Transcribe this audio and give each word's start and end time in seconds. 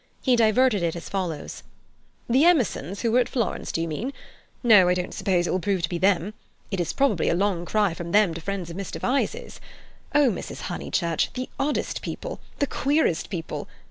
He 0.23 0.35
diverted 0.35 0.81
it 0.81 0.95
as 0.95 1.09
follows: 1.09 1.61
"The 2.27 2.43
Emersons 2.43 3.01
who 3.01 3.11
were 3.11 3.19
at 3.19 3.29
Florence, 3.29 3.71
do 3.71 3.81
you 3.83 3.87
mean? 3.87 4.13
No, 4.63 4.87
I 4.89 4.95
don't 4.95 5.13
suppose 5.13 5.45
it 5.45 5.51
will 5.51 5.59
prove 5.59 5.83
to 5.83 5.89
be 5.89 5.99
them. 5.99 6.33
It 6.71 6.79
is 6.79 6.91
probably 6.91 7.29
a 7.29 7.35
long 7.35 7.65
cry 7.65 7.93
from 7.93 8.11
them 8.11 8.33
to 8.33 8.41
friends 8.41 8.71
of 8.71 8.77
Mr. 8.77 8.99
Vyse's. 8.99 9.61
Oh, 10.15 10.31
Mrs. 10.31 10.61
Honeychurch, 10.61 11.31
the 11.33 11.49
oddest 11.59 12.01
people! 12.01 12.39
The 12.57 12.65
queerest 12.65 13.29
people! 13.29 13.67